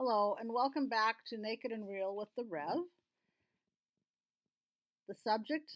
[0.00, 2.52] Hello, and welcome back to Naked and Real with the mm-hmm.
[2.52, 2.84] Rev.
[5.08, 5.72] The subject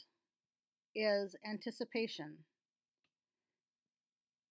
[0.95, 2.37] is anticipation.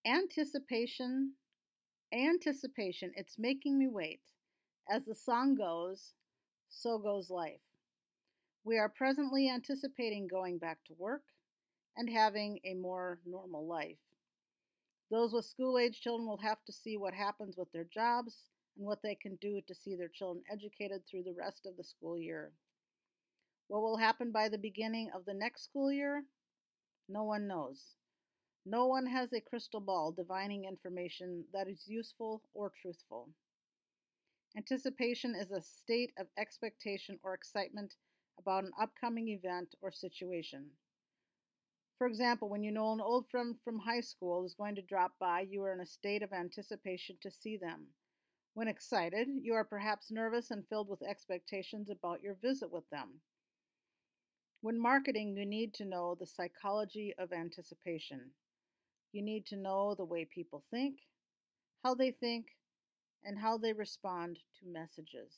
[0.06, 1.36] Anticipation,
[2.14, 4.20] anticipation, it's making me wait.
[4.90, 6.16] As the song goes,
[6.70, 7.64] so goes life.
[8.66, 11.24] We are presently anticipating going back to work
[11.96, 14.04] and having a more normal life.
[15.10, 18.86] Those with school age children will have to see what happens with their jobs and
[18.86, 22.18] what they can do to see their children educated through the rest of the school
[22.18, 22.52] year.
[23.68, 26.24] What will happen by the beginning of the next school year?
[27.08, 27.96] No one knows.
[28.66, 33.30] No one has a crystal ball divining information that is useful or truthful.
[34.56, 37.96] Anticipation is a state of expectation or excitement
[38.38, 40.66] about an upcoming event or situation.
[41.98, 45.14] For example, when you know an old friend from high school is going to drop
[45.20, 47.88] by, you are in a state of anticipation to see them.
[48.54, 53.22] When excited, you are perhaps nervous and filled with expectations about your visit with them.
[54.60, 58.32] When marketing, you need to know the psychology of anticipation.
[59.14, 61.00] You need to know the way people think,
[61.84, 62.48] how they think,
[63.24, 65.34] and how they respond to messages.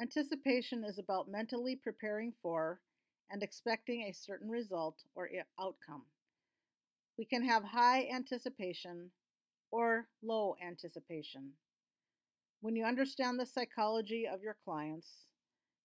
[0.00, 2.80] Anticipation is about mentally preparing for
[3.30, 5.28] and expecting a certain result or
[5.60, 6.04] outcome.
[7.18, 9.10] We can have high anticipation
[9.70, 11.50] or low anticipation.
[12.60, 15.26] When you understand the psychology of your clients,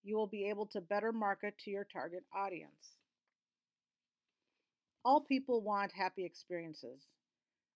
[0.04, 2.96] you will be able to better market to your target audience.
[5.06, 7.04] All people want happy experiences.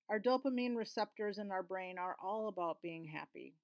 [0.09, 3.55] Our dopamine receptors in our brain are all about being happy.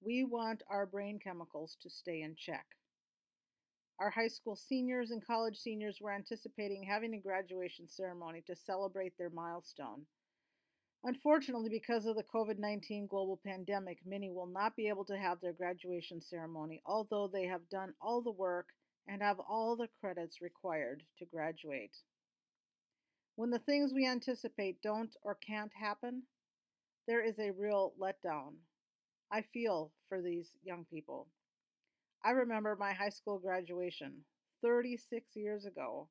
[0.00, 2.66] We want our brain chemicals to stay in check.
[3.98, 9.18] Our high school seniors and college seniors were anticipating having a graduation ceremony to celebrate
[9.18, 10.02] their milestone.
[11.04, 15.40] Unfortunately, because of the COVID 19 global pandemic, many will not be able to have
[15.40, 18.66] their graduation ceremony, although they have done all the work
[19.06, 21.96] and have all the credits required to graduate.
[23.36, 26.24] When the things we anticipate don't or can't happen,
[27.06, 28.54] there is a real letdown.
[29.30, 31.28] I feel for these young people.
[32.24, 34.24] I remember my high school graduation
[34.60, 36.08] 36 years ago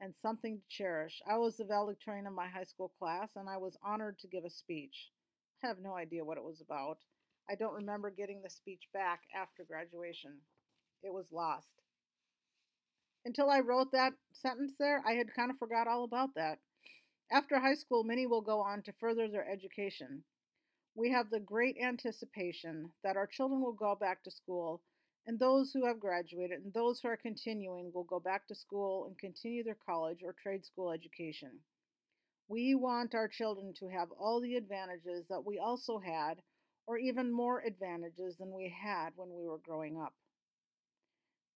[0.00, 1.20] and something to cherish.
[1.28, 4.44] I was the valedictorian of my high school class, and I was honored to give
[4.44, 5.10] a speech.
[5.62, 6.98] I have no idea what it was about.
[7.50, 10.38] I don't remember getting the speech back after graduation.
[11.02, 11.68] It was lost.
[13.24, 16.58] Until I wrote that sentence there, I had kind of forgot all about that.
[17.30, 20.22] After high school, many will go on to further their education.
[20.94, 24.82] We have the great anticipation that our children will go back to school
[25.28, 29.06] and those who have graduated and those who are continuing will go back to school
[29.06, 31.50] and continue their college or trade school education.
[32.48, 36.40] We want our children to have all the advantages that we also had,
[36.86, 40.14] or even more advantages than we had when we were growing up.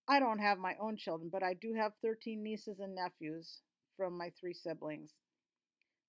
[0.07, 3.61] I don't have my own children, but I do have 13 nieces and nephews
[3.97, 5.13] from my three siblings.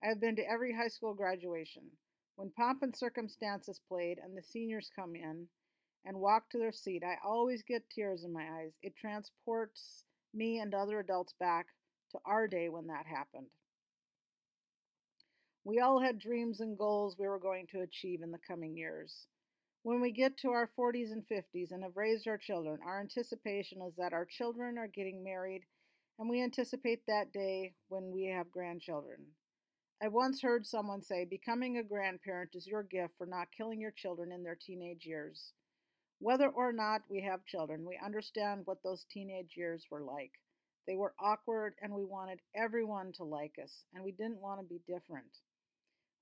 [0.05, 1.85] I have been to every high school graduation.
[2.37, 5.47] When pomp and circumstances played and the seniors come in,
[6.05, 8.75] and walk to their seat, I always get tears in my eyes.
[8.83, 11.67] It transports me and other adults back
[12.13, 13.47] to our day when that happened.
[15.65, 19.27] We all had dreams and goals we were going to achieve in the coming years.
[19.83, 23.81] When we get to our 40s and 50s and have raised our children, our anticipation
[23.83, 25.63] is that our children are getting married,
[26.19, 29.21] and we anticipate that day when we have grandchildren.
[30.03, 33.91] I once heard someone say, Becoming a grandparent is your gift for not killing your
[33.91, 35.53] children in their teenage years.
[36.25, 40.31] Whether or not we have children, we understand what those teenage years were like.
[40.87, 44.67] They were awkward, and we wanted everyone to like us, and we didn't want to
[44.67, 45.41] be different.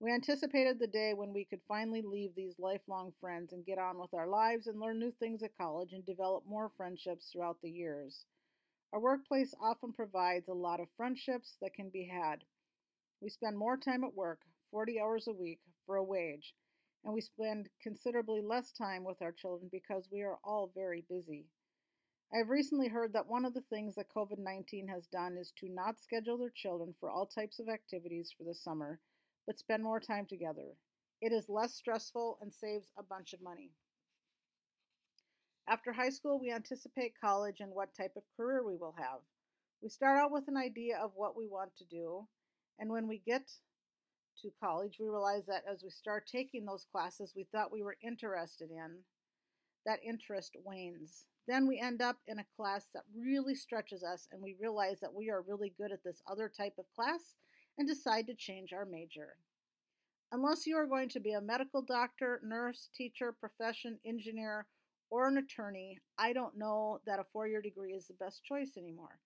[0.01, 3.97] We anticipated the day when we could finally leave these lifelong friends and get on
[3.97, 7.71] with our lives and learn new things at college and develop more friendships throughout the
[7.71, 8.25] years.
[8.93, 12.43] Our workplace often provides a lot of friendships that can be had.
[13.21, 16.57] We spend more time at work, 40 hours a week, for a wage,
[17.05, 21.47] and we spend considerably less time with our children because we are all very busy.
[22.33, 25.53] I have recently heard that one of the things that COVID 19 has done is
[25.59, 29.01] to not schedule their children for all types of activities for the summer,
[29.47, 30.77] but spend more time together.
[31.21, 33.71] It is less stressful and saves a bunch of money.
[35.69, 39.21] After high school, we anticipate college and what type of career we will have.
[39.83, 42.27] We start out with an idea of what we want to do,
[42.79, 43.43] and when we get
[44.41, 47.97] to college, we realized that as we start taking those classes we thought we were
[48.03, 48.99] interested in,
[49.85, 51.27] that interest wanes.
[51.49, 55.15] Then we end up in a class that really stretches us, and we realize that
[55.15, 57.37] we are really good at this other type of class
[57.79, 59.37] and decide to change our major.
[60.31, 64.67] Unless you are going to be a medical doctor, nurse, teacher, profession, engineer,
[65.11, 68.71] or an attorney, I don't know that a four year degree is the best choice
[68.79, 69.19] anymore.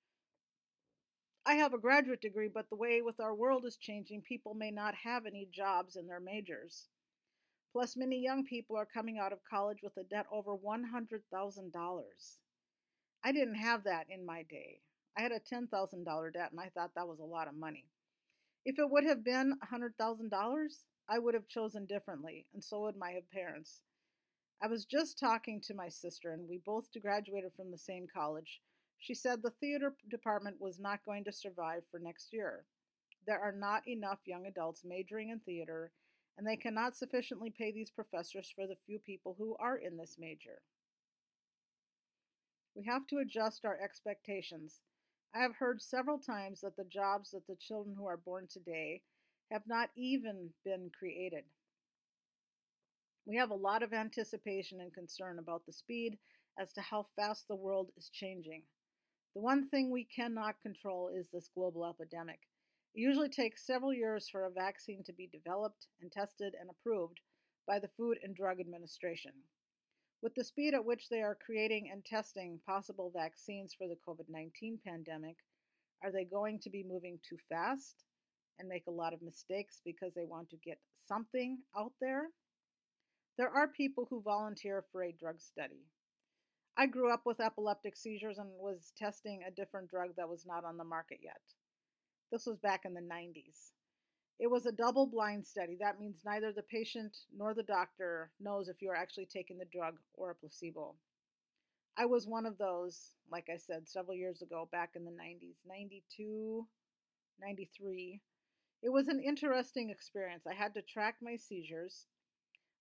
[1.49, 4.73] I have a graduate degree, but the way with our world is changing, people may
[4.73, 6.89] not have any jobs in their majors.
[7.73, 11.23] Plus, many young people are coming out of college with a debt over $100,000.
[13.25, 14.81] I didn't have that in my day.
[15.17, 17.87] I had a $10,000 debt and I thought that was a lot of money.
[18.65, 20.69] If it would have been $100,000,
[21.09, 23.83] I would have chosen differently, and so would my parents.
[24.61, 28.61] I was just talking to my sister, and we both graduated from the same college.
[28.99, 32.65] She said the theater department was not going to survive for next year.
[33.27, 35.93] There are not enough young adults majoring in theater,
[36.39, 40.17] and they cannot sufficiently pay these professors for the few people who are in this
[40.19, 40.63] major.
[42.75, 44.81] We have to adjust our expectations.
[45.35, 49.03] I have heard several times that the jobs that the children who are born today
[49.51, 51.45] have not even been created.
[53.25, 56.19] We have a lot of anticipation and concern about the speed
[56.59, 58.63] as to how fast the world is changing.
[59.37, 62.41] The one thing we cannot control is this global epidemic.
[62.95, 67.21] It usually takes several years for a vaccine to be developed and tested and approved
[67.67, 69.33] by the Food and Drug Administration.
[70.23, 74.31] With the speed at which they are creating and testing possible vaccines for the COVID
[74.31, 75.37] 19 pandemic,
[76.03, 78.05] are they going to be moving too fast
[78.59, 82.29] and make a lot of mistakes because they want to get something out there?
[83.37, 85.85] There are people who volunteer for a drug study.
[86.79, 90.65] I grew up with epileptic seizures and was testing a different drug that was not
[90.65, 91.41] on the market yet.
[92.31, 93.73] This was back in the 90s.
[94.39, 95.79] It was a double blind study.
[95.81, 99.65] That means neither the patient nor the doctor knows if you are actually taking the
[99.65, 100.95] drug or a placebo.
[101.97, 105.57] I was one of those, like I said, several years ago, back in the 90s,
[105.67, 106.67] 92,
[107.41, 108.21] 93.
[108.83, 110.45] It was an interesting experience.
[110.47, 112.05] I had to track my seizures.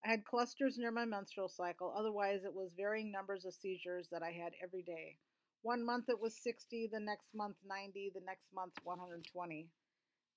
[0.03, 1.93] I had clusters near my menstrual cycle.
[1.97, 5.17] Otherwise, it was varying numbers of seizures that I had every day.
[5.61, 9.69] One month it was 60, the next month 90, the next month 120.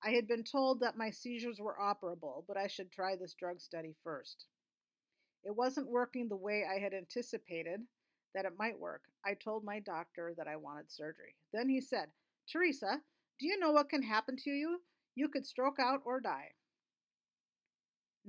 [0.03, 3.59] I had been told that my seizures were operable, but I should try this drug
[3.59, 4.45] study first.
[5.43, 7.81] It wasn't working the way I had anticipated
[8.33, 9.03] that it might work.
[9.25, 11.35] I told my doctor that I wanted surgery.
[11.53, 12.09] Then he said,
[12.51, 13.01] Teresa,
[13.39, 14.81] do you know what can happen to you?
[15.15, 16.51] You could stroke out or die.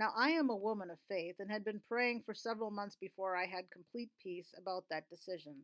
[0.01, 3.37] Now, I am a woman of faith and had been praying for several months before
[3.37, 5.57] I had complete peace about that decision.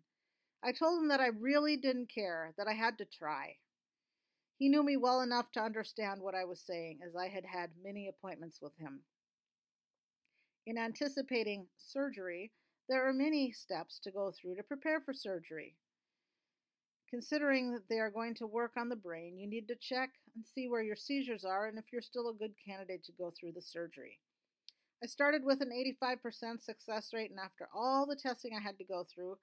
[0.63, 3.57] I told him that I really didn't care, that I had to try.
[4.59, 7.71] He knew me well enough to understand what I was saying, as I had had
[7.83, 9.01] many appointments with him.
[10.67, 12.53] In anticipating surgery,
[12.91, 15.77] there are many steps to go through to prepare for surgery.
[17.09, 20.45] Considering that they are going to work on the brain, you need to check and
[20.45, 23.53] see where your seizures are and if you're still a good candidate to go through
[23.53, 24.19] the surgery.
[25.03, 25.71] I started with an
[26.03, 29.37] 85% success rate, and after all the testing I had to go through,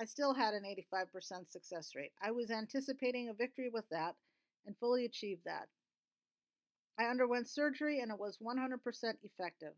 [0.00, 0.62] I still had an
[0.92, 2.12] 85% success rate.
[2.22, 4.14] I was anticipating a victory with that
[4.66, 5.68] and fully achieved that.
[6.98, 8.78] I underwent surgery and it was 100%
[9.22, 9.72] effective.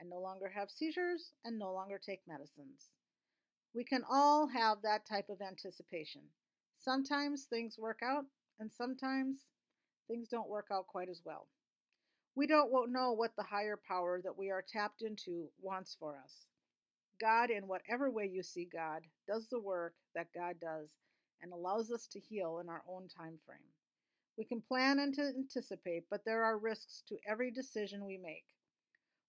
[0.00, 2.90] I no longer have seizures and no longer take medicines.
[3.74, 6.22] We can all have that type of anticipation.
[6.80, 8.24] Sometimes things work out,
[8.58, 9.38] and sometimes
[10.06, 11.48] things don't work out quite as well.
[12.34, 16.46] We don't know what the higher power that we are tapped into wants for us.
[17.20, 20.90] God, in whatever way you see God, does the work that God does
[21.42, 23.58] and allows us to heal in our own time frame.
[24.36, 28.44] We can plan and to anticipate, but there are risks to every decision we make.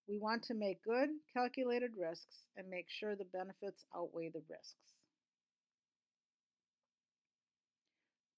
[0.07, 4.98] We want to make good, calculated risks and make sure the benefits outweigh the risks.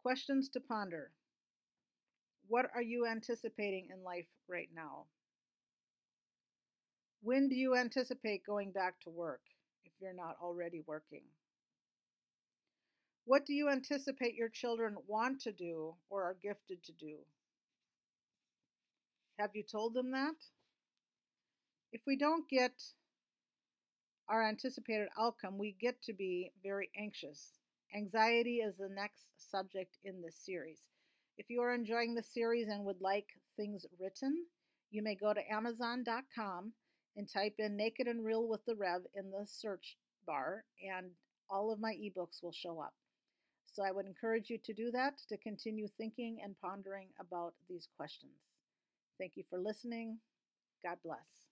[0.02, 1.12] Questions to ponder.
[2.48, 5.06] What are you anticipating in life right now?
[7.22, 9.42] When do you anticipate going back to work
[9.86, 11.22] if you're not already working?
[13.26, 17.18] What do you anticipate your children want to do or are gifted to do?
[19.38, 20.36] Have you told them that?
[21.94, 22.82] If we don't get
[24.28, 27.61] our anticipated outcome, we get to be very anxious.
[27.94, 30.80] Anxiety is the next subject in this series.
[31.38, 34.46] If you are enjoying the series and would like things written,
[34.92, 36.72] you may go to Amazon.com
[37.18, 41.08] and type in Naked and Real with the Rev in the search bar, and
[41.50, 42.94] all of my ebooks will show up.
[43.66, 47.90] So I would encourage you to do that to continue thinking and pondering about these
[47.98, 48.32] questions.
[49.20, 50.20] Thank you for listening.
[50.84, 51.51] God bless.